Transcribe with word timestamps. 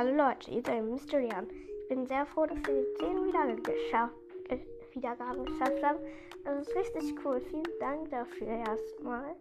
Also 0.00 0.14
Leute, 0.14 0.50
ihr 0.50 0.62
seid 0.62 0.82
Mysterian. 0.82 1.46
Ich 1.82 1.88
bin 1.90 2.06
sehr 2.06 2.24
froh, 2.24 2.46
dass 2.46 2.56
wir 2.56 2.84
die 2.84 2.94
10 3.00 3.26
Wiedergaben 3.26 3.62
geschafft, 3.62 4.14
äh, 4.48 4.58
Wiedergaben 4.94 5.44
geschafft 5.44 5.84
haben. 5.84 5.98
Das 6.42 6.66
ist 6.66 6.74
richtig 6.74 7.22
cool. 7.22 7.38
Vielen 7.38 7.68
Dank 7.80 8.08
dafür 8.08 8.46
erstmal. 8.46 9.36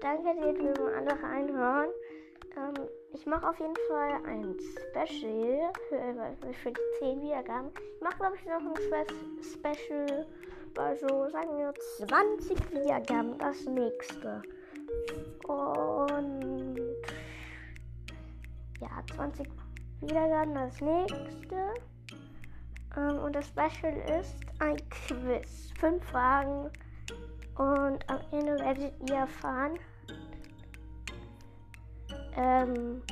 Danke, 0.00 0.34
dass 0.34 0.58
wir 0.58 0.82
mal 0.82 0.94
alle 0.94 1.22
reinhören. 1.22 1.90
Ähm, 2.56 2.88
ich 3.12 3.24
mache 3.24 3.48
auf 3.50 3.60
jeden 3.60 3.76
Fall 3.86 4.20
ein 4.26 4.56
Special 4.58 5.72
für, 5.88 6.52
für 6.54 6.72
die 6.72 6.98
10 6.98 7.22
Wiedergaben. 7.22 7.70
Ich 7.94 8.02
mache, 8.02 8.16
glaube 8.18 8.34
ich, 8.34 8.44
noch 8.46 8.58
ein 8.58 8.74
Spe 8.82 9.06
Special 9.44 10.26
bei 10.74 10.96
so, 10.96 11.28
sagen 11.28 11.56
wir, 11.56 11.72
20 11.98 12.72
Wiedergaben. 12.72 13.38
Das 13.38 13.64
nächste. 13.64 14.42
Und 15.46 16.80
ja, 18.80 18.88
20 19.14 19.46
Wiedergaben 20.00 20.54
das 20.54 20.80
nächste. 20.80 21.74
Ähm, 22.96 23.18
und 23.18 23.34
das 23.34 23.46
Special 23.48 23.96
ist 24.20 24.36
ein 24.58 24.76
Quiz. 24.88 25.72
Fünf 25.78 26.04
Fragen. 26.04 26.70
Und 27.56 28.08
am 28.08 28.20
Ende 28.32 28.58
werdet 28.58 28.92
ihr 29.08 29.16
erfahren, 29.16 29.78
ähm, 32.36 33.02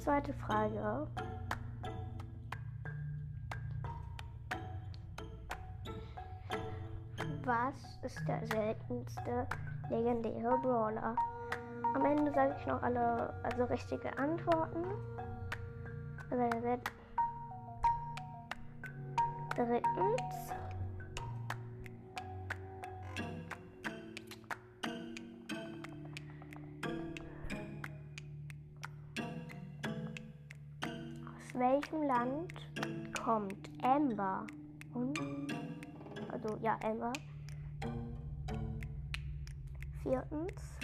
Zweite 0.00 0.34
Frage. 0.34 1.06
Was 7.44 7.76
ist 8.02 8.26
der 8.26 8.44
seltenste 8.48 9.46
legendäre 9.90 10.58
Brawler? 10.58 11.14
Am 11.94 12.04
Ende 12.04 12.32
sage 12.32 12.54
ich 12.58 12.66
noch 12.66 12.82
alle, 12.82 13.32
also 13.42 13.64
richtige 13.64 14.16
Antworten. 14.18 14.84
Also 16.30 16.44
Drittens. 19.58 20.52
Aus 31.26 31.54
welchem 31.54 32.02
Land 32.02 32.54
kommt 33.24 33.68
Amber? 33.82 34.46
Und, 34.94 35.18
also 36.30 36.56
ja, 36.62 36.78
Amber. 36.84 37.12
Viertens. 40.04 40.78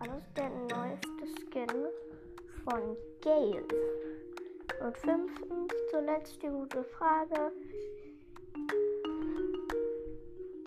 Was 0.00 0.08
ist 0.16 0.36
der 0.36 0.48
neueste 0.48 1.26
Skin 1.40 1.86
von 2.62 2.96
Gale? 3.20 3.64
Und 4.80 4.96
fünftens, 4.96 5.72
zuletzt 5.90 6.40
die 6.40 6.46
gute 6.46 6.84
Frage. 6.84 7.50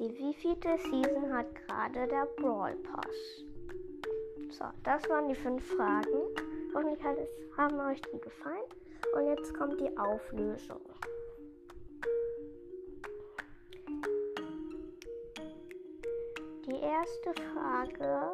Die 0.01 0.17
wievielte 0.17 0.77
Season 0.79 1.31
hat 1.31 1.47
gerade 1.55 2.07
der 2.09 2.25
Brawl 2.35 2.75
Pass? 2.75 3.45
So, 4.49 4.65
das 4.83 5.07
waren 5.07 5.29
die 5.29 5.35
fünf 5.35 5.65
Fragen. 5.75 6.35
Hoffentlich 6.73 7.01
hat 7.01 7.17
es, 7.17 7.57
haben 7.57 7.79
euch 7.79 8.01
die 8.01 8.19
gefallen. 8.19 8.69
Und 9.15 9.27
jetzt 9.27 9.53
kommt 9.53 9.79
die 9.79 9.97
Auflösung. 9.97 10.81
Die 16.71 16.79
erste 16.79 17.33
Frage, 17.51 18.31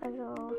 also, 0.00 0.56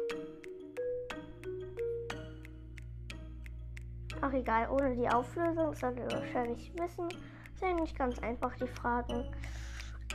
ach 4.22 4.32
egal, 4.32 4.70
ohne 4.70 4.96
die 4.96 5.10
Auflösung, 5.10 5.74
solltet 5.74 6.12
ihr 6.12 6.20
wahrscheinlich 6.20 6.72
wissen, 6.76 7.08
sind 7.56 7.78
nicht 7.78 7.98
ganz 7.98 8.20
einfach 8.20 8.56
die 8.58 8.68
Fragen. 8.68 9.26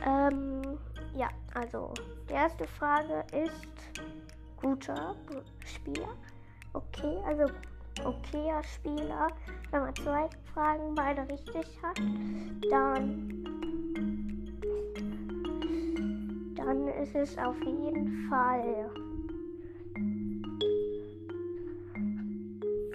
Ähm, 0.05 0.61
ja, 1.15 1.27
also, 1.53 1.93
die 2.29 2.33
erste 2.33 2.65
Frage 2.65 3.25
ist 3.33 4.01
guter 4.55 5.17
Spieler. 5.65 6.15
Okay, 6.71 7.17
also 7.25 7.53
okayer 8.05 8.63
Spieler. 8.63 9.27
Wenn 9.71 9.81
man 9.81 9.95
zwei 9.97 10.29
Fragen 10.53 10.95
beide 10.95 11.27
richtig 11.27 11.77
hat, 11.83 11.99
dann 12.69 13.70
dann 16.71 16.87
ist 16.87 17.15
es 17.15 17.37
auf 17.37 17.59
jeden 17.65 18.29
Fall 18.29 18.89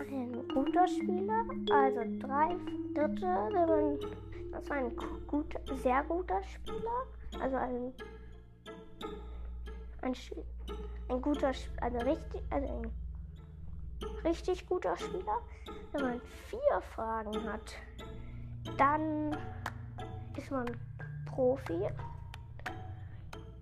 ein 0.08 0.48
guter 0.54 0.88
Spieler. 0.88 1.44
Also 1.70 2.00
drei 2.18 2.56
dritte, 2.94 3.26
wenn 3.52 3.68
man 3.68 3.98
das 4.52 4.70
war 4.70 4.76
ein 4.78 4.96
gut, 5.26 5.54
sehr 5.82 6.02
guter 6.04 6.42
Spieler. 6.42 7.06
Also 7.38 7.56
ein 7.56 7.92
ein, 10.00 10.14
ein 11.08 11.20
guter, 11.20 11.52
also 11.80 11.98
richtig, 11.98 12.42
also 12.50 12.66
ein 12.66 12.90
richtig 14.24 14.66
guter 14.66 14.96
Spieler. 14.96 15.42
Wenn 15.92 16.02
man 16.02 16.20
vier 16.48 16.80
Fragen 16.94 17.52
hat, 17.52 17.74
dann 18.78 19.36
ist 20.36 20.50
man 20.50 20.66
Profi. 21.26 21.88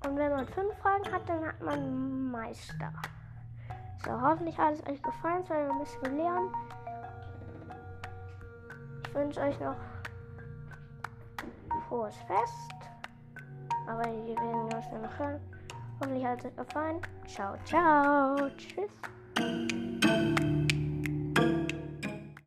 Und 0.04 0.16
wenn 0.16 0.30
man 0.30 0.46
fünf 0.46 0.76
Fragen 0.78 1.10
hat, 1.12 1.28
dann 1.28 1.46
hat 1.46 1.60
man 1.62 2.30
Meister. 2.30 2.92
So, 4.04 4.20
hoffentlich 4.20 4.56
hat 4.58 4.74
es 4.74 4.86
euch 4.86 5.02
gefallen. 5.02 5.42
Es 5.42 5.48
soll 5.48 5.56
ein 5.56 5.78
bisschen 5.78 6.16
lernen. 6.16 6.50
Ich 9.06 9.14
wünsche 9.14 9.40
euch 9.40 9.58
noch 9.60 9.76
frohes 11.88 12.16
Fest. 12.26 12.74
Aber 13.86 14.04
wir 14.04 14.36
werden 14.36 14.74
uns 14.74 14.86
noch 14.92 15.18
hören. 15.18 15.40
Hoffentlich 16.00 16.24
hat 16.24 16.38
es 16.40 16.46
euch 16.46 16.56
gefallen. 16.56 17.00
Ciao, 17.26 17.56
ciao. 17.64 18.48
Tschüss. 18.56 19.93